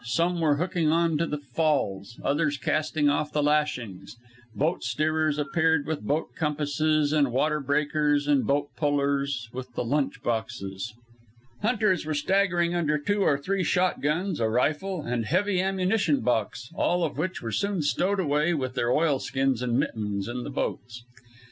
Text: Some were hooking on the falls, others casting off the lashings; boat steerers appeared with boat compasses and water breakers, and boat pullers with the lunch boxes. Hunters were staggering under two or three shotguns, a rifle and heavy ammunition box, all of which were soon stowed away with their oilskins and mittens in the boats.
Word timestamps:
Some 0.03 0.39
were 0.39 0.55
hooking 0.55 0.91
on 0.91 1.17
the 1.17 1.37
falls, 1.53 2.19
others 2.23 2.57
casting 2.57 3.07
off 3.07 3.31
the 3.31 3.43
lashings; 3.43 4.15
boat 4.55 4.81
steerers 4.83 5.37
appeared 5.37 5.85
with 5.85 6.01
boat 6.01 6.29
compasses 6.35 7.13
and 7.13 7.31
water 7.31 7.59
breakers, 7.59 8.27
and 8.27 8.47
boat 8.47 8.69
pullers 8.75 9.47
with 9.53 9.71
the 9.75 9.85
lunch 9.85 10.23
boxes. 10.23 10.91
Hunters 11.61 12.03
were 12.03 12.15
staggering 12.15 12.73
under 12.73 12.97
two 12.97 13.21
or 13.21 13.37
three 13.37 13.63
shotguns, 13.63 14.39
a 14.39 14.49
rifle 14.49 15.03
and 15.03 15.27
heavy 15.27 15.61
ammunition 15.61 16.21
box, 16.21 16.71
all 16.73 17.03
of 17.03 17.19
which 17.19 17.43
were 17.43 17.51
soon 17.51 17.83
stowed 17.83 18.19
away 18.19 18.55
with 18.55 18.73
their 18.73 18.89
oilskins 18.91 19.61
and 19.61 19.77
mittens 19.77 20.27
in 20.27 20.43
the 20.43 20.49
boats. 20.49 21.03